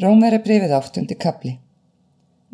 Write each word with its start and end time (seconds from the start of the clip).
Rómæra 0.00 0.38
brefið 0.40 0.70
áttundi 0.72 1.14
kapli. 1.20 1.50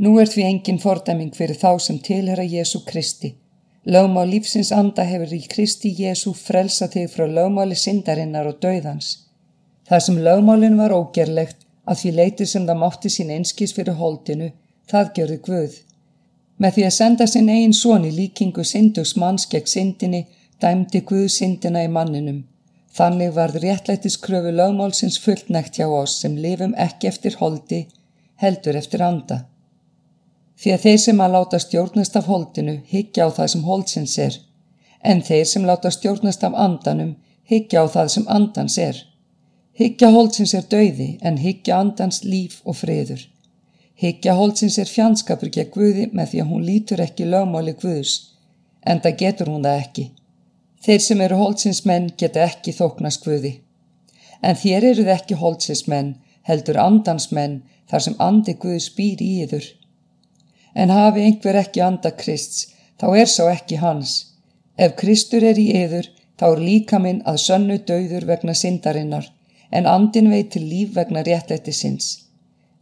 Nú 0.03 0.17
er 0.19 0.27
því 0.27 0.45
engin 0.49 0.81
fordæming 0.83 1.35
fyrir 1.35 1.59
þá 1.61 1.79
sem 1.85 1.99
tilhera 2.09 2.43
Jésu 2.43 2.81
Kristi. 2.89 3.37
Lögmá 3.87 4.25
lífsins 4.27 4.73
anda 4.75 5.05
hefur 5.07 5.35
í 5.37 5.39
Kristi 5.53 5.93
Jésu 5.95 6.33
frelsa 6.35 6.89
þig 6.91 7.07
frá 7.13 7.23
lögmáli 7.37 7.79
syndarinnar 7.79 8.49
og 8.51 8.59
dauðans. 8.65 9.13
Það 9.87 10.03
sem 10.07 10.19
lögmálinn 10.27 10.81
var 10.81 10.97
ógerlegt 10.97 11.63
að 11.87 12.01
því 12.01 12.13
leiti 12.17 12.49
sem 12.51 12.67
það 12.67 12.81
mátti 12.83 13.15
sín 13.15 13.31
einskís 13.37 13.77
fyrir 13.77 14.01
holdinu, 14.01 14.51
það 14.91 15.13
gjörði 15.19 15.39
Guð. 15.47 15.79
Með 16.59 16.75
því 16.75 16.89
að 16.89 16.97
senda 16.99 17.31
sinn 17.31 17.53
eigin 17.55 17.79
són 17.85 18.11
í 18.11 18.15
líkingu 18.17 18.65
syndugs 18.67 19.15
manns 19.23 19.47
gegn 19.47 19.71
syndinni, 19.71 20.25
dæmdi 20.59 21.05
Guð 21.07 21.29
syndina 21.31 21.87
í 21.87 21.95
manninum. 21.95 22.43
Þannig 22.97 23.35
varð 23.37 23.59
réttlættiskröfu 23.65 24.53
lögmálsins 24.57 25.19
fullnægt 25.21 25.77
hjá 25.77 25.87
oss 25.87 26.21
sem 26.23 26.37
lifum 26.45 26.73
ekki 26.87 27.11
eftir 27.11 27.37
holdi, 27.41 27.83
heldur 28.41 28.79
eftir 28.81 29.05
anda. 29.05 29.43
Því 30.57 30.73
að 30.73 30.85
þeir 30.87 31.01
sem 31.03 31.21
að 31.21 31.35
láta 31.37 31.61
stjórnast 31.61 32.17
af 32.17 32.31
holdinu 32.33 32.79
higgja 32.93 33.29
á 33.29 33.31
það 33.37 33.51
sem 33.53 33.67
holdsins 33.69 34.17
er, 34.27 34.39
en 35.05 35.21
þeir 35.29 35.45
sem 35.53 35.69
láta 35.69 35.93
stjórnast 35.93 36.47
af 36.49 36.57
andanum 36.67 37.13
higgja 37.51 37.85
á 37.85 37.87
það 37.95 38.09
sem 38.15 38.27
andans 38.39 38.79
er. 38.79 39.03
Higgja 39.77 40.11
holdsins 40.15 40.55
er 40.57 40.65
dauði 40.73 41.11
en 41.21 41.37
higgja 41.45 41.81
andans 41.85 42.23
líf 42.25 42.63
og 42.65 42.79
friður. 42.81 43.21
Higgja 43.97 44.35
holdsins 44.39 44.79
er 44.81 44.89
fjandskapur 44.89 45.53
gegn 45.53 45.73
Guði 45.75 46.07
með 46.13 46.33
því 46.33 46.41
að 46.43 46.51
hún 46.53 46.65
lítur 46.65 47.03
ekki 47.05 47.29
lögmáli 47.29 47.77
Guðs, 47.77 48.15
en 48.81 49.05
það 49.05 49.21
getur 49.23 49.53
hún 49.53 49.69
það 49.69 49.83
ekki. 49.85 50.07
Þeir 50.85 51.01
sem 51.03 51.21
eru 51.25 51.39
holtsinsmenn 51.41 52.11
geta 52.21 52.45
ekki 52.45 52.75
þóknast 52.77 53.25
Guði. 53.25 53.53
En 54.43 54.59
þér 54.61 54.91
eruð 54.93 55.11
ekki 55.15 55.39
holtsinsmenn, 55.41 56.15
heldur 56.47 56.79
andansmenn 56.79 57.63
þar 57.91 58.05
sem 58.07 58.17
andi 58.23 58.55
Guðs 58.63 58.91
býr 58.97 59.23
í 59.25 59.31
yður. 59.45 59.67
En 60.75 60.93
hafi 60.93 61.25
einhver 61.25 61.57
ekki 61.63 61.83
anda 61.83 62.13
Krists, 62.13 62.67
þá 63.01 63.07
er 63.23 63.31
sá 63.33 63.45
ekki 63.53 63.81
hans. 63.81 64.13
Ef 64.77 64.97
Kristur 65.01 65.45
er 65.45 65.59
í 65.59 65.71
yður, 65.81 66.11
þá 66.37 66.47
er 66.51 66.63
líka 66.69 67.01
minn 67.01 67.23
að 67.25 67.41
sönnu 67.47 67.79
dauður 67.89 68.29
vegna 68.29 68.55
syndarinnar, 68.55 69.31
en 69.73 69.89
andin 69.89 70.31
veitir 70.31 70.63
líf 70.63 70.93
vegna 70.99 71.25
réttlætti 71.25 71.73
sinns. 71.73 72.11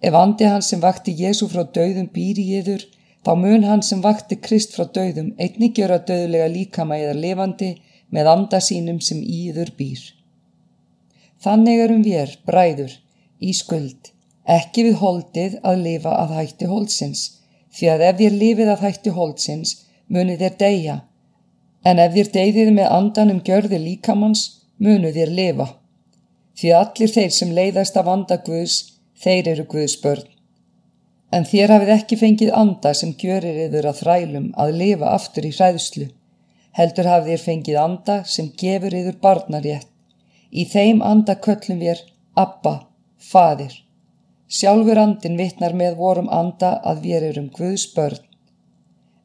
Ef 0.02 0.14
andi 0.18 0.48
hans 0.50 0.72
sem 0.72 0.82
vakti 0.82 1.14
Jésu 1.22 1.46
frá 1.48 1.62
dauðum 1.76 2.10
býr 2.12 2.40
í 2.42 2.48
yður, 2.58 2.82
þá 3.24 3.32
mun 3.40 3.64
hans 3.64 3.88
sem 3.90 4.02
vakti 4.04 4.36
Krist 4.46 4.74
frá 4.76 4.84
dauðum 4.96 5.32
einnig 5.40 5.78
gjöra 5.78 6.00
dauðlega 6.08 6.48
líkama 6.52 6.98
eða 7.00 7.14
levandi, 7.20 7.70
með 8.14 8.28
anda 8.30 8.60
sínum 8.60 9.00
sem 9.02 9.22
íður 9.22 9.72
býr. 9.78 10.02
Þannig 11.44 11.80
erum 11.84 12.02
við, 12.04 12.36
bræður, 12.46 12.92
í 13.40 13.52
skuld, 13.56 14.12
ekki 14.56 14.84
við 14.88 15.00
holdið 15.00 15.56
að 15.64 15.80
lifa 15.86 16.12
að 16.20 16.36
hætti 16.38 16.68
holdsins, 16.70 17.24
því 17.74 17.90
að 17.94 18.04
ef 18.08 18.20
þér 18.20 18.36
lifið 18.42 18.70
að 18.74 18.84
hætti 18.86 19.14
holdsins, 19.16 19.72
munið 20.08 20.44
þér 20.44 20.58
deyja, 20.60 20.98
en 21.84 22.02
ef 22.04 22.14
þér 22.14 22.30
deyðið 22.36 22.70
með 22.76 22.92
andanum 22.98 23.40
gjörði 23.48 23.80
líkamanns, 23.88 24.44
munið 24.78 25.18
þér 25.18 25.34
lifa. 25.40 25.68
Því 26.54 26.70
allir 26.78 27.14
þeir 27.16 27.34
sem 27.34 27.56
leiðast 27.56 27.96
af 27.98 28.08
anda 28.08 28.38
Guðs, 28.46 28.76
þeir 29.18 29.50
eru 29.56 29.66
Guðs 29.68 29.96
börn. 30.04 30.33
En 31.34 31.46
þér 31.48 31.72
hafið 31.74 31.94
ekki 31.98 32.20
fengið 32.20 32.52
anda 32.54 32.92
sem 32.94 33.14
gjörir 33.18 33.64
yfir 33.66 33.88
að 33.90 34.02
þrælum 34.02 34.52
að 34.60 34.76
lifa 34.82 35.14
aftur 35.16 35.48
í 35.48 35.54
hræðslu 35.56 36.12
heldur 36.78 37.08
hafið 37.10 37.34
þér 37.34 37.44
fengið 37.44 37.78
anda 37.80 38.16
sem 38.34 38.50
gefur 38.60 38.96
yður 38.98 39.18
barnarétt. 39.22 39.88
Í 40.50 40.66
þeim 40.70 41.02
anda 41.02 41.36
köllum 41.46 41.80
við 41.82 42.02
Abba, 42.38 42.74
Fadir. 43.18 43.74
Sjálfur 44.50 44.98
andin 45.02 45.38
vittnar 45.38 45.74
með 45.74 45.96
vorum 45.98 46.30
anda 46.30 46.76
að 46.86 47.06
við 47.06 47.28
erum 47.30 47.48
Guðs 47.54 47.86
börn. 47.94 48.20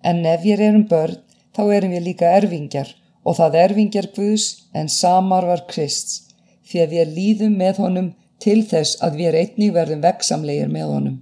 En 0.02 0.24
ef 0.26 0.46
við 0.46 0.64
erum 0.70 0.86
börn, 0.90 1.20
þá 1.54 1.64
erum 1.76 1.94
við 1.94 2.06
líka 2.08 2.34
erfingjar 2.38 2.94
og 3.26 3.38
það 3.38 3.58
erfingjar 3.64 4.10
Guðs 4.16 4.48
en 4.74 4.90
samar 4.90 5.46
var 5.50 5.66
Krist, 5.70 6.34
því 6.70 6.84
að 6.84 6.94
við 6.96 7.16
líðum 7.18 7.58
með 7.62 7.82
honum 7.84 8.14
til 8.42 8.62
þess 8.66 9.02
að 9.06 9.20
við 9.22 9.42
einnig 9.42 9.74
verðum 9.76 10.06
veksamlegir 10.06 10.70
með 10.72 10.94
honum. 10.94 11.18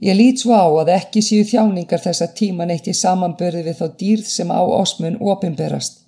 Ég 0.00 0.16
lít 0.16 0.40
svo 0.40 0.56
á 0.56 0.64
að 0.80 0.94
ekki 0.94 1.20
séu 1.20 1.44
þjáningar 1.44 2.00
þessa 2.00 2.30
tíma 2.36 2.64
neitt 2.68 2.86
í 2.88 2.94
samanbörði 2.96 3.66
við 3.66 3.80
þá 3.80 3.86
dýrð 4.02 4.28
sem 4.32 4.48
á 4.48 4.60
osmun 4.64 5.18
opimberast, 5.20 5.98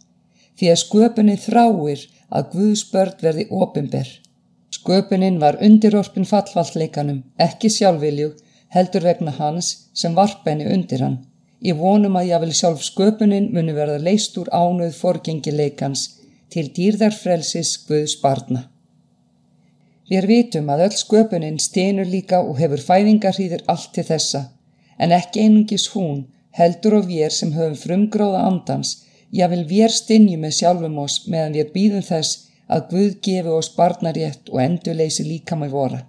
því 0.57 0.71
að 0.73 0.81
sköpunin 0.83 1.43
þráir 1.43 2.07
að 2.33 2.49
Guðs 2.55 2.87
börn 2.93 3.19
verði 3.21 3.45
opimber. 3.51 4.09
Sköpunin 4.73 5.37
var 5.43 5.61
undirorpin 5.61 6.25
fallvalleikanum, 6.25 7.21
ekki 7.37 7.69
sjálfviljug, 7.69 8.41
heldur 8.73 9.05
vegna 9.05 9.37
hans 9.37 9.69
sem 9.93 10.17
varpenni 10.17 10.73
undir 10.73 11.05
hann. 11.05 11.21
Ég 11.61 11.77
vonum 11.77 12.17
að 12.17 12.33
ég 12.33 12.43
vil 12.47 12.57
sjálf 12.57 12.81
sköpunin 12.83 13.53
muni 13.53 13.77
verða 13.77 14.01
leist 14.01 14.41
úr 14.41 14.49
ánuð 14.51 14.97
forgengileikans 14.97 16.09
til 16.49 16.71
dýrðarfrelsis 16.73 17.77
Guðs 17.87 18.17
barna. 18.25 18.72
Við 20.13 20.27
vitum 20.29 20.69
að 20.69 20.83
öll 20.87 20.97
sköpunin 21.01 21.59
steinur 21.67 22.09
líka 22.15 22.43
og 22.45 22.59
hefur 22.61 22.83
fæðingarhýðir 22.89 23.63
allt 23.73 23.95
til 23.97 24.05
þessa, 24.05 24.43
en 25.01 25.15
ekki 25.17 25.47
einungis 25.47 25.87
hún 25.95 26.27
heldur 26.59 26.99
og 26.99 27.07
við 27.09 27.31
sem 27.33 27.53
höfum 27.57 27.79
frumgróða 27.81 28.43
andans, 28.49 28.91
já 29.33 29.47
vil 29.49 29.63
við 29.71 29.95
stinju 29.97 30.37
með 30.43 30.57
sjálfum 30.59 30.99
oss 31.01 31.23
meðan 31.33 31.57
við 31.57 31.71
býðum 31.77 32.05
þess 32.09 32.43
að 32.69 32.85
Guð 32.91 33.15
gefi 33.27 33.55
oss 33.57 33.71
barnarétt 33.77 34.53
og 34.53 34.61
endurleysi 34.67 35.25
líka 35.25 35.57
með 35.57 35.77
vora. 35.77 36.01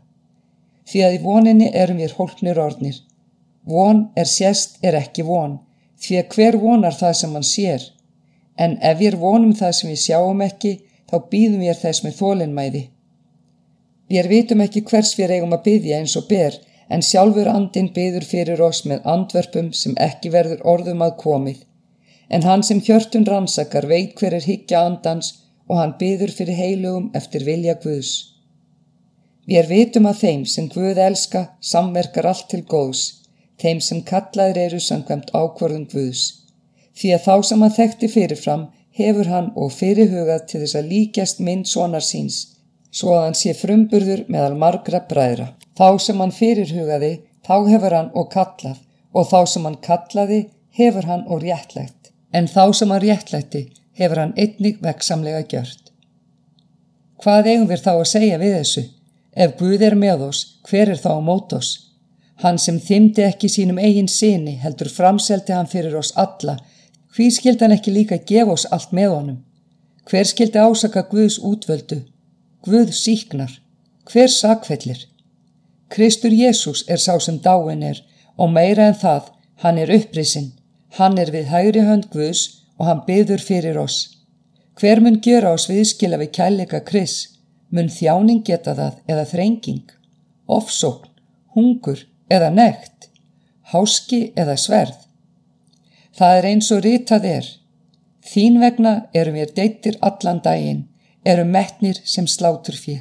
Því 0.89 1.03
að 1.05 1.15
í 1.17 1.21
voninni 1.23 1.69
erum 1.83 2.01
við 2.03 2.15
hólknir 2.17 2.59
orðnir. 2.59 2.97
Von 3.63 4.09
er 4.19 4.27
sérst 4.27 4.79
er 4.83 4.97
ekki 4.99 5.23
von, 5.27 5.59
því 6.03 6.17
að 6.19 6.35
hver 6.35 6.57
vonar 6.59 6.97
það 6.99 7.13
sem 7.19 7.37
hann 7.37 7.47
sér, 7.47 7.85
en 8.59 8.75
ef 8.91 8.99
við 8.99 9.15
vonum 9.23 9.55
það 9.55 9.77
sem 9.77 9.93
við 9.93 10.01
sjáum 10.03 10.43
ekki, 10.43 10.73
þá 11.07 11.15
býðum 11.31 11.63
við 11.63 11.79
þess 11.85 12.03
með 12.03 12.19
þólinnmæði. 12.19 12.83
Við 14.11 14.27
vitum 14.29 14.61
ekki 14.63 14.83
hvers 14.89 15.13
við 15.17 15.31
eigum 15.37 15.55
að 15.55 15.63
byggja 15.67 15.99
eins 16.01 16.15
og 16.19 16.27
ber 16.29 16.57
en 16.93 17.05
sjálfur 17.05 17.47
andin 17.49 17.87
byður 17.95 18.25
fyrir 18.31 18.61
oss 18.65 18.83
með 18.89 19.07
andverpum 19.13 19.71
sem 19.81 19.95
ekki 20.07 20.31
verður 20.33 20.65
orðum 20.73 21.05
að 21.05 21.15
komið. 21.23 21.63
En 22.29 22.43
hann 22.47 22.63
sem 22.67 22.81
hjörtun 22.83 23.25
rannsakar 23.29 23.87
veit 23.87 24.13
hver 24.19 24.35
er 24.35 24.45
higgja 24.49 24.83
andans 24.89 25.31
og 25.69 25.79
hann 25.79 25.95
byður 25.99 26.35
fyrir 26.37 26.59
heilugum 26.59 27.09
eftir 27.15 27.45
vilja 27.47 27.75
Guðs. 27.83 28.13
Við 29.47 29.67
vitum 29.71 30.07
að 30.07 30.21
þeim 30.23 30.45
sem 30.47 30.69
Guð 30.71 30.99
elska 31.07 31.43
samverkar 31.71 32.27
allt 32.27 32.47
til 32.51 32.63
góðs, 32.63 33.03
þeim 33.59 33.81
sem 33.83 34.01
kallaðir 34.07 34.61
eru 34.67 34.79
samkvæmt 34.83 35.33
ákvarðum 35.35 35.87
Guðs. 35.91 36.23
Því 36.93 37.15
að 37.15 37.27
þá 37.27 37.35
sem 37.49 37.65
hann 37.65 37.77
þekkti 37.77 38.09
fyrirfram 38.15 38.65
hefur 38.99 39.29
hann 39.33 39.51
og 39.55 39.73
fyrirhugað 39.73 40.47
til 40.49 40.63
þess 40.63 40.79
að 40.79 40.91
líkjast 40.93 41.41
mynd 41.43 41.67
sonar 41.67 42.05
síns 42.05 42.41
svo 42.93 43.15
að 43.17 43.23
hann 43.27 43.37
sé 43.37 43.53
frumburður 43.57 44.25
meðal 44.31 44.55
margra 44.59 45.01
bræðra. 45.09 45.51
Þá 45.77 45.99
sem 46.05 46.19
hann 46.21 46.33
fyrirhugaði, 46.35 47.13
þá 47.45 47.55
hefur 47.71 47.95
hann 47.97 48.11
og 48.13 48.29
kallað 48.33 48.81
og 49.13 49.29
þá 49.29 49.39
sem 49.49 49.65
hann 49.67 49.79
kallaði, 49.85 50.41
hefur 50.73 51.07
hann 51.09 51.23
og 51.29 51.43
réttlægt. 51.43 52.11
En 52.33 52.47
þá 52.49 52.73
sem 52.73 52.91
hann 52.93 53.01
réttlætti, 53.03 53.63
hefur 53.97 54.21
hann 54.21 54.35
einnig 54.37 54.79
veksamlega 54.81 55.43
gjört. 55.49 55.91
Hvað 57.21 57.49
eigum 57.51 57.69
við 57.69 57.83
þá 57.85 57.91
að 57.93 58.09
segja 58.09 58.39
við 58.41 58.55
þessu? 58.57 58.83
Ef 59.33 59.55
Guð 59.57 59.83
er 59.87 59.95
með 59.97 60.27
oss, 60.27 60.41
hver 60.67 60.91
er 60.93 60.99
þá 61.01 61.11
á 61.17 61.21
mót 61.25 61.53
oss? 61.57 61.71
Hann 62.41 62.57
sem 62.59 62.79
þymdi 62.81 63.23
ekki 63.25 63.49
sínum 63.49 63.79
eigin 63.79 64.09
síni 64.09 64.57
heldur 64.61 64.89
framseldi 64.91 65.53
hann 65.53 65.69
fyrir 65.69 65.95
oss 65.97 66.11
alla. 66.19 66.57
Hví 67.13 67.29
skildi 67.31 67.63
hann 67.65 67.75
ekki 67.77 67.93
líka 67.93 68.17
gefa 68.17 68.57
oss 68.57 68.65
allt 68.73 68.91
með 68.91 69.13
honum? 69.13 69.39
Hver 70.09 70.27
skildi 70.27 70.59
ásaka 70.59 71.05
Guðs 71.09 71.37
útvöldu? 71.39 72.01
Guð 72.63 72.93
síknar. 72.95 73.51
Hver 74.07 74.29
sakfellir? 74.31 74.99
Kristur 75.89 76.31
Jésús 76.31 76.85
er 76.87 76.97
sá 76.97 77.17
sem 77.19 77.39
dáin 77.43 77.81
er 77.83 77.97
og 78.37 78.53
meira 78.55 78.85
en 78.87 78.95
það, 78.95 79.25
hann 79.63 79.77
er 79.81 79.91
upprisinn. 79.91 80.53
Hann 80.95 81.17
er 81.19 81.31
við 81.35 81.49
hægri 81.51 81.83
hönd 81.83 82.07
Guðs 82.13 82.43
og 82.79 82.87
hann 82.87 83.01
byður 83.07 83.43
fyrir 83.43 83.79
oss. 83.81 83.97
Hver 84.79 85.01
mun 85.03 85.19
gera 85.25 85.51
oss 85.57 85.67
viðskila 85.67 86.21
við 86.21 86.31
kærleika 86.37 86.79
Kris? 86.87 87.17
Mun 87.69 87.91
þjáning 87.91 88.45
geta 88.47 88.77
það 88.79 89.11
eða 89.11 89.27
þrenging? 89.33 89.83
Offsókn, 90.47 91.11
hungur 91.57 92.05
eða 92.31 92.49
nekt? 92.55 93.09
Háski 93.73 94.21
eða 94.39 94.55
sverð? 94.55 94.95
Það 96.15 96.39
er 96.39 96.49
eins 96.53 96.71
og 96.71 96.83
ritað 96.87 97.29
er. 97.35 97.53
Þín 98.23 98.63
vegna 98.63 98.97
erum 99.11 99.35
við 99.41 99.55
deittir 99.59 99.99
allan 99.99 100.39
daginn 100.39 100.83
eru 101.25 101.45
metnir 101.45 101.99
sem 102.03 102.27
slátur 102.27 102.75
fjö. 102.75 102.99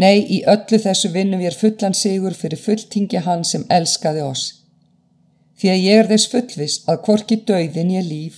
Nei, 0.00 0.22
í 0.36 0.38
öllu 0.48 0.78
þessu 0.80 1.10
vinnum 1.12 1.42
við 1.42 1.58
fullan 1.60 1.96
sigur 1.96 2.36
fyrir 2.36 2.60
fulltingja 2.60 3.24
hann 3.26 3.44
sem 3.44 3.66
elskaði 3.68 4.22
oss. 4.24 4.44
Því 5.60 5.72
að 5.72 5.84
ég 5.84 6.00
er 6.00 6.08
þess 6.08 6.30
fullvis 6.32 6.76
að 6.88 7.02
hvorki 7.06 7.40
döiðin 7.48 7.92
ég 7.96 8.06
líf, 8.06 8.36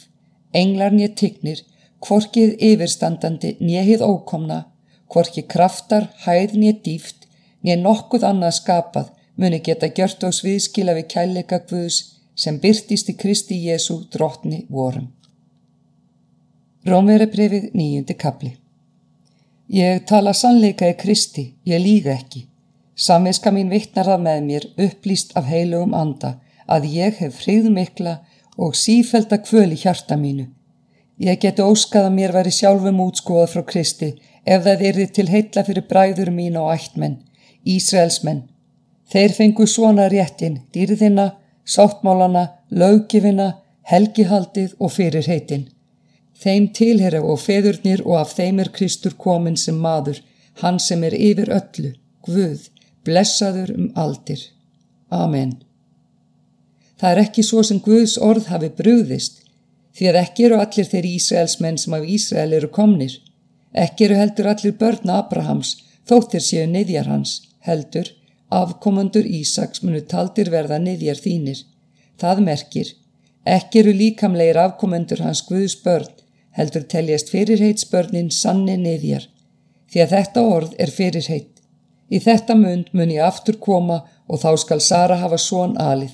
englar 0.53 0.95
nýja 0.97 1.13
tignir, 1.21 1.63
hvorkið 2.03 2.57
yfirstandandi 2.71 3.57
nýjahið 3.61 4.03
ókomna, 4.03 4.59
hvorki 5.13 5.45
kraftar, 5.55 6.09
hæð 6.25 6.57
nýja 6.59 6.79
dýft, 6.87 7.29
nýja 7.63 7.79
nokkuð 7.79 8.27
annað 8.27 8.57
skapað 8.59 9.13
muni 9.37 9.61
geta 9.65 9.89
gjört 9.97 10.25
og 10.27 10.35
sviðskila 10.37 10.97
við 10.99 11.09
kærleika 11.15 11.63
Guðs 11.69 12.01
sem 12.35 12.59
byrtist 12.61 13.11
í 13.13 13.17
Kristi 13.19 13.59
Jésu 13.69 14.03
drottni 14.13 14.65
vorum. 14.69 15.13
Rómverabrefið 16.83 17.69
nýjundi 17.79 18.15
kapli 18.19 18.49
Ég 19.71 20.01
tala 20.11 20.33
sannleika 20.35 20.89
í 20.91 20.95
Kristi, 20.99 21.45
ég 21.63 21.79
líga 21.79 22.11
ekki. 22.17 22.41
Samviska 22.99 23.53
mín 23.55 23.69
vittnar 23.71 24.09
það 24.11 24.25
með 24.25 24.41
mér 24.47 24.65
upplýst 24.87 25.31
af 25.39 25.47
heilugum 25.47 25.93
anda 25.95 26.33
að 26.67 26.89
ég 26.91 27.21
hef 27.21 27.37
frið 27.39 27.69
mikla 27.77 28.17
og 28.59 28.75
sífælda 28.75 29.39
kvöl 29.45 29.77
í 29.77 29.79
hjarta 29.79 30.19
mínu. 30.19 30.49
Ég 31.23 31.39
geti 31.45 31.63
óskað 31.63 32.09
að 32.09 32.17
mér 32.17 32.35
veri 32.35 32.55
sjálfum 32.57 32.99
útskóða 33.05 33.45
frá 33.53 33.63
Kristi 33.69 34.09
ef 34.43 34.65
það 34.65 34.83
erði 34.89 35.07
til 35.19 35.27
heitla 35.31 35.65
fyrir 35.69 35.87
bræður 35.93 36.33
mín 36.35 36.59
og 36.59 36.73
ættmenn, 36.75 37.21
Ísraelsmenn. 37.63 38.49
Þeir 39.07 39.37
fengu 39.39 39.69
svona 39.71 40.09
réttin, 40.11 40.59
dýrðina, 40.75 41.29
sáttmálana, 41.63 42.49
lögifina, 42.75 43.49
helgihaldið 43.87 44.75
og 44.81 44.93
fyrir 44.97 45.31
heitin. 45.31 45.69
Þeim 46.43 46.69
tilhera 46.75 47.21
og 47.23 47.39
feðurnir 47.39 48.03
og 48.03 48.17
af 48.19 48.33
þeim 48.39 48.61
er 48.65 48.71
Kristur 48.75 49.15
komin 49.25 49.57
sem 49.57 49.77
maður, 49.79 50.19
hann 50.63 50.81
sem 50.83 51.05
er 51.07 51.15
yfir 51.15 51.53
öllu, 51.55 51.93
Guð, 52.27 52.69
blessaður 53.07 53.71
um 53.77 53.91
aldir. 53.99 54.41
Amen. 55.11 55.61
Það 56.99 57.11
er 57.13 57.21
ekki 57.25 57.43
svo 57.47 57.63
sem 57.67 57.81
Guðs 57.83 58.17
orð 58.31 58.49
hafi 58.51 58.71
brúðist, 58.79 59.41
því 59.95 60.09
að 60.11 60.19
ekki 60.23 60.47
eru 60.49 60.59
allir 60.63 60.89
þeir 60.89 61.09
Ísraels 61.09 61.59
menn 61.63 61.79
sem 61.83 61.95
af 61.97 62.07
Ísrael 62.17 62.57
eru 62.59 62.71
komnir. 62.79 63.17
Ekki 63.85 64.07
eru 64.07 64.19
heldur 64.21 64.49
allir 64.53 64.75
börna 64.79 65.19
Abrahams, 65.23 65.77
þóttir 66.09 66.45
séu 66.47 66.67
niðjar 66.71 67.11
hans, 67.11 67.37
heldur, 67.67 68.11
afkomandur 68.51 69.27
Ísaks 69.27 69.83
munu 69.83 70.03
taldir 70.15 70.51
verða 70.55 70.79
niðjar 70.79 71.21
þínir. 71.25 71.63
Það 72.21 72.43
merkir, 72.49 72.95
ekki 73.57 73.83
eru 73.83 73.95
líkamleir 73.99 74.59
afkomandur 74.63 75.25
hans 75.27 75.43
Guðs 75.49 75.79
börn, 75.85 76.11
heldur 76.57 76.85
teljast 76.95 77.33
fyrirheitsbörnin 77.33 78.31
sanni 78.31 78.77
niðjar, 78.81 79.29
því 79.91 80.05
að 80.05 80.15
þetta 80.17 80.45
orð 80.57 80.75
er 80.79 80.93
fyrirheit. 80.93 81.51
Í 82.13 82.19
þetta 82.21 82.57
mund 82.59 82.91
mun 82.93 83.13
ég 83.13 83.25
aftur 83.25 83.57
koma 83.61 84.03
og 84.29 84.43
þá 84.43 84.51
skal 84.61 84.81
Sara 84.85 85.17
hafa 85.23 85.39
svon 85.41 85.79
alið. 85.81 86.13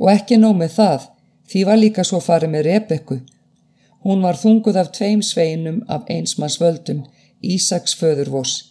Og 0.00 0.10
ekki 0.10 0.38
nóg 0.40 0.56
með 0.58 0.74
það, 0.78 1.06
því 1.50 1.62
var 1.68 1.78
líka 1.78 2.06
svo 2.06 2.20
farið 2.24 2.54
með 2.54 2.66
Rebekku. 2.66 3.20
Hún 4.06 4.24
var 4.24 4.38
þunguð 4.40 4.80
af 4.80 4.90
tveim 4.96 5.22
sveinum 5.22 5.82
af 5.88 6.08
einsmanns 6.08 6.58
völdum, 6.62 7.04
Ísaks 7.40 7.94
föðurvoss. 7.96 8.70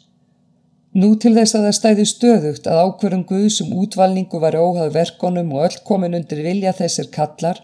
Nú 0.94 1.13
til 1.21 1.35
þess 1.35 1.56
að 1.57 1.65
það 1.67 1.75
stæði 1.77 2.06
stöðugt 2.09 2.67
að 2.69 2.79
ákverðum 2.83 3.25
Guðsum 3.29 3.73
útvalningu 3.77 4.39
var 4.41 4.57
óhað 4.57 4.95
verkonum 4.95 5.51
og 5.53 5.67
öll 5.67 5.77
komin 5.85 6.17
undir 6.17 6.41
vilja 6.45 6.73
þessir 6.73 7.11
kallar, 7.13 7.59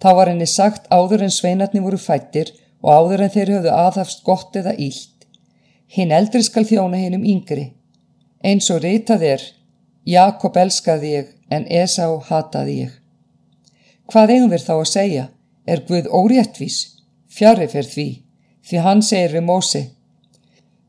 þá 0.00 0.10
var 0.16 0.30
henni 0.32 0.48
sagt 0.48 0.88
áður 0.90 1.26
en 1.26 1.34
sveinatni 1.34 1.82
voru 1.84 1.98
fættir 2.00 2.52
og 2.82 2.90
áður 2.90 3.24
en 3.26 3.34
þeir 3.34 3.52
höfðu 3.56 3.74
aðhafst 3.76 4.24
gott 4.24 4.56
eða 4.56 4.74
ílt. 4.76 5.26
Hinn 5.90 6.14
eldri 6.14 6.42
skal 6.46 6.64
þjóna 6.64 7.00
hinn 7.00 7.18
um 7.18 7.26
yngri. 7.26 7.72
Eins 8.44 8.70
og 8.72 8.82
reytað 8.84 9.26
er, 9.34 9.42
Jakob 10.06 10.56
elskaði 10.56 11.12
ég 11.16 11.32
en 11.52 11.66
Esá 11.68 12.06
hataði 12.30 12.76
ég. 12.86 12.92
Hvað 14.10 14.34
eigum 14.34 14.52
við 14.54 14.66
þá 14.66 14.74
að 14.78 14.90
segja? 14.90 15.24
Er 15.66 15.82
Guð 15.86 16.08
óréttvís? 16.08 16.78
Fjari 17.30 17.68
fyrir 17.70 17.90
því, 17.90 18.08
því 18.66 18.84
hann 18.86 19.02
segir 19.06 19.36
við 19.36 19.44
Mósi. 19.46 19.82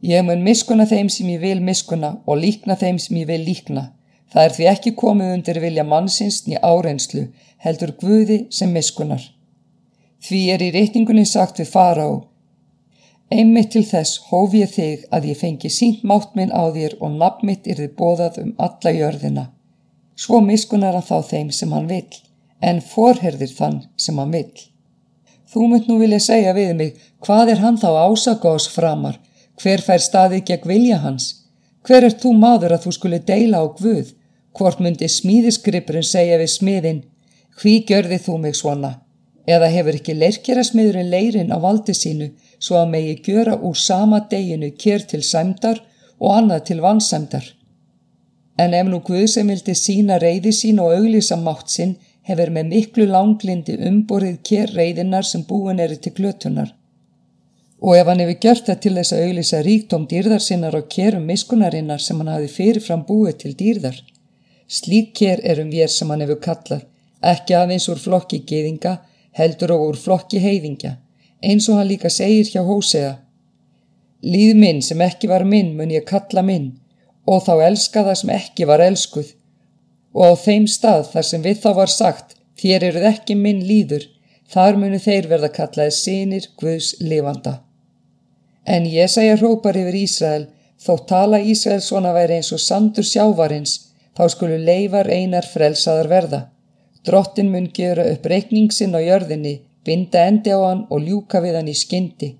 Ég 0.01 0.23
mun 0.25 0.41
miskuna 0.41 0.87
þeim 0.89 1.09
sem 1.13 1.27
ég 1.29 1.41
vil 1.43 1.59
miskuna 1.61 2.15
og 2.25 2.39
líkna 2.41 2.77
þeim 2.79 2.97
sem 3.01 3.19
ég 3.19 3.27
vil 3.29 3.43
líkna. 3.45 3.91
Það 4.31 4.45
er 4.45 4.55
því 4.55 4.67
ekki 4.71 4.95
komið 4.95 5.33
undir 5.35 5.59
vilja 5.59 5.83
mannsins 5.83 6.41
ný 6.47 6.55
árenslu, 6.63 7.27
heldur 7.59 7.91
Guði 7.99 8.45
sem 8.49 8.71
miskunar. 8.71 9.23
Því 10.23 10.41
er 10.53 10.63
í 10.63 10.69
reytingunni 10.71 11.25
sagt 11.27 11.59
við 11.59 11.71
fara 11.73 12.07
á. 12.07 12.13
Einmitt 13.31 13.71
til 13.75 13.83
þess 13.87 14.19
hóf 14.29 14.55
ég 14.55 14.71
þig 14.71 15.05
að 15.11 15.27
ég 15.31 15.39
fengi 15.39 15.71
sínt 15.71 16.03
mátt 16.07 16.35
minn 16.35 16.51
á 16.51 16.67
þér 16.75 16.97
og 16.99 17.15
nafn 17.19 17.47
mitt 17.47 17.67
er 17.67 17.79
þið 17.79 17.95
bóðað 17.99 18.39
um 18.43 18.53
alla 18.59 18.93
jörðina. 18.95 19.45
Svo 20.15 20.41
miskunar 20.45 20.95
hann 20.95 21.07
þá 21.07 21.27
þeim 21.31 21.51
sem 21.55 21.71
hann 21.75 21.87
vill 21.91 22.21
en 22.61 22.81
forherðir 22.85 23.51
þann 23.57 23.79
sem 23.97 24.19
hann 24.21 24.35
vill. 24.35 24.63
Þú 25.51 25.67
mynd 25.67 25.87
nú 25.89 25.97
vilja 25.99 26.21
segja 26.23 26.53
við 26.55 26.73
mig, 26.77 26.97
hvað 27.25 27.55
er 27.55 27.63
hann 27.63 27.79
þá 27.81 27.89
ásaka 28.05 28.53
ás 28.55 28.69
framar, 28.71 29.17
hver 29.59 29.83
fær 29.83 30.03
staðið 30.03 30.45
gegn 30.51 30.69
vilja 30.69 30.99
hans? 31.03 31.25
Hver 31.87 32.05
er 32.07 32.15
þú 32.21 32.35
maður 32.37 32.77
að 32.77 32.85
þú 32.85 32.93
skuli 32.95 33.19
deila 33.25 33.63
á 33.63 33.67
Guð? 33.79 34.13
Hvort 34.57 34.81
myndi 34.83 35.07
smíðisgripurinn 35.07 36.03
segja 36.07 36.39
við 36.41 36.51
smiðin, 36.55 36.99
hví 37.61 37.77
gjörði 37.87 38.19
þú 38.25 38.37
mig 38.45 38.57
svona? 38.59 38.97
Eða 39.47 39.71
hefur 39.73 39.97
ekki 39.97 40.13
leirkjara 40.17 40.63
smiðurinn 40.67 41.09
leirin 41.09 41.53
á 41.55 41.57
valdi 41.63 41.95
sínu 41.97 42.27
svo 42.59 42.77
að 42.81 42.91
megi 42.93 43.15
gjöra 43.25 43.55
úr 43.57 43.77
sama 43.77 44.19
deginu 44.31 44.69
kér 44.83 45.07
til 45.09 45.23
sæmdar 45.25 45.81
og 46.19 46.35
annað 46.35 46.65
til 46.69 46.81
vannsæmdar? 46.83 47.47
En 48.61 48.75
ef 48.77 48.87
nú 48.87 48.99
Guð 49.07 49.25
sem 49.33 49.47
vildi 49.47 49.73
sína 49.77 50.19
reyði 50.21 50.51
sín 50.53 50.81
og 50.83 50.93
auglísa 50.97 51.39
mátt 51.39 51.71
sinn 51.73 51.95
hefur 52.29 52.51
með 52.53 52.69
miklu 52.75 53.07
langlindi 53.09 53.79
umborið 53.89 54.37
kér 54.49 54.75
reyðinar 54.77 55.25
sem 55.25 55.43
búin 55.47 55.79
eru 55.79 55.97
til 55.97 56.13
glötunar. 56.19 56.69
Og 57.81 57.97
ef 57.97 58.05
hann 58.11 58.21
hefur 58.21 58.37
gjört 58.43 58.67
það 58.67 58.81
til 58.83 58.95
þess 58.99 59.15
að 59.15 59.23
auðlisa 59.25 59.61
ríkdóm 59.65 60.03
dýrðar 60.11 60.43
sinnar 60.45 60.77
og 60.77 60.89
kérum 60.95 61.25
miskunarinnar 61.25 62.03
sem 62.03 62.19
hann 62.21 62.29
hafi 62.35 62.51
fyrirfram 62.57 63.07
búið 63.07 63.39
til 63.41 63.55
dýrðar. 63.57 63.97
Slík 64.71 65.11
kér 65.19 65.41
erum 65.51 65.71
við 65.73 65.89
sem 65.91 66.11
hann 66.13 66.23
hefur 66.23 66.39
kallað, 66.45 66.85
ekki 67.31 67.55
aðeins 67.57 67.89
úr 67.91 67.99
flokki 67.99 68.39
geðinga, 68.47 68.93
heldur 69.35 69.73
og 69.75 69.87
úr 69.89 69.97
flokki 69.99 70.39
heiðingja, 70.39 70.93
eins 71.43 71.67
og 71.69 71.79
hann 71.79 71.89
líka 71.89 72.11
segir 72.13 72.47
hjá 72.47 72.61
Hósea. 72.67 73.17
Líð 74.23 74.55
minn 74.61 74.79
sem 74.85 75.01
ekki 75.01 75.27
var 75.31 75.43
minn 75.43 75.73
mun 75.75 75.91
ég 75.91 76.07
kalla 76.07 76.43
minn, 76.45 76.71
og 77.27 77.43
þá 77.47 77.67
elska 77.67 78.05
það 78.07 78.19
sem 78.21 78.33
ekki 78.37 78.69
var 78.69 78.85
elskuð, 78.85 79.33
og 80.15 80.23
á 80.23 80.33
þeim 80.45 80.69
stað 80.71 81.03
þar 81.11 81.27
sem 81.31 81.43
við 81.43 81.61
þá 81.65 81.69
var 81.81 81.91
sagt 81.91 82.37
þér 82.61 82.87
eruð 82.91 83.09
ekki 83.11 83.35
minn 83.35 83.61
líður, 83.67 84.07
þar 84.51 84.79
munu 84.79 84.99
þeir 84.99 85.27
verða 85.31 85.51
kallaði 85.59 85.97
sinir 85.97 86.49
Guðs 86.59 86.95
lifanda. 87.03 87.59
En 88.63 88.85
ég 88.85 89.09
segja 89.09 89.37
hrópar 89.39 89.75
yfir 89.75 89.99
Ísrael, 90.05 90.43
þó 90.79 90.93
tala 91.11 91.39
Ísrael 91.41 91.81
svona 91.83 92.11
væri 92.15 92.39
eins 92.39 92.51
og 92.55 92.61
sandur 92.61 93.07
sjávarins, 93.07 93.79
þá 94.17 94.23
skulu 94.33 94.57
leifar 94.59 95.09
einar 95.09 95.47
frelsaðar 95.47 96.09
verða. 96.11 96.41
Drottin 97.05 97.49
mun 97.51 97.69
gera 97.73 98.05
upp 98.11 98.25
reikningsinn 98.29 98.95
á 98.97 99.01
jörðinni, 99.01 99.61
binda 99.85 100.25
endi 100.29 100.53
á 100.53 100.59
hann 100.61 100.85
og 100.89 101.01
ljúka 101.07 101.41
við 101.41 101.57
hann 101.57 101.71
í 101.71 101.77
skyndi. 101.77 102.35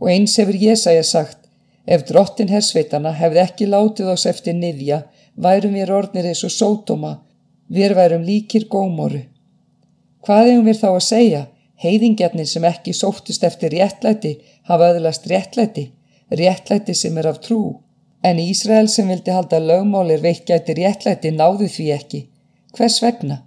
Og 0.00 0.10
eins 0.12 0.36
hefur 0.40 0.56
Jésaja 0.56 1.04
sagt, 1.06 1.48
ef 1.86 2.04
drottin 2.08 2.52
hersveitana 2.52 3.12
hefði 3.16 3.42
ekki 3.44 3.68
látið 3.70 4.12
ás 4.12 4.26
eftir 4.28 4.56
niðja, 4.56 5.02
værum 5.36 5.76
við 5.78 5.92
orðnir 5.96 6.30
eins 6.32 6.44
og 6.44 6.52
sótoma, 6.52 7.14
við 7.68 7.94
værum 7.96 8.26
líkir 8.26 8.66
gómoru. 8.68 9.22
Hvað 10.26 10.50
hefum 10.50 10.68
við 10.68 10.80
þá 10.82 10.88
að 10.90 11.06
segja? 11.06 11.42
Heiðingjarnir 11.80 12.48
sem 12.48 12.64
ekki 12.68 12.92
sóttust 12.92 13.44
eftir 13.46 13.72
réttlæti 13.72 14.34
hafa 14.68 14.90
öðlast 14.92 15.24
réttlæti, 15.30 15.86
réttlæti 16.28 16.94
sem 16.94 17.16
er 17.16 17.30
af 17.30 17.40
trú. 17.40 17.80
En 18.22 18.38
Ísrael 18.38 18.88
sem 18.92 19.08
vildi 19.08 19.32
halda 19.32 19.58
lögmálir 19.64 20.20
veikjæti 20.20 20.76
réttlæti 20.76 21.30
náðu 21.32 21.68
því 21.74 21.86
ekki. 21.94 22.20
Hvers 22.76 22.98
vegna? 23.02 23.38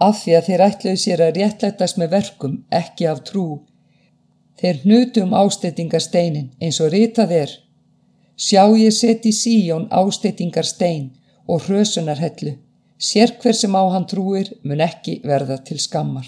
Af 0.00 0.22
því 0.22 0.36
að 0.38 0.46
þeir 0.48 0.64
ætluðu 0.68 1.00
sér 1.02 1.22
að 1.26 1.40
réttlætast 1.40 1.98
með 2.00 2.14
verkum, 2.16 2.54
ekki 2.80 3.08
af 3.10 3.20
trú. 3.28 3.46
Þeir 4.58 4.80
hnutu 4.84 5.24
um 5.26 5.34
ásteytingarsteinin 5.42 6.48
eins 6.62 6.80
og 6.80 6.92
ritað 6.94 7.34
er. 7.42 7.52
Sjá 8.38 8.64
ég 8.78 8.94
seti 8.94 9.34
síjón 9.34 9.88
ásteytingar 10.00 10.66
stein 10.66 11.10
og 11.46 11.66
hrösunarhellu. 11.66 12.56
Sér 12.98 13.36
hver 13.42 13.54
sem 13.54 13.76
á 13.76 13.82
hann 13.92 14.08
trúir 14.10 14.54
mun 14.64 14.80
ekki 14.80 15.20
verða 15.24 15.58
til 15.66 15.78
skammar. 15.78 16.26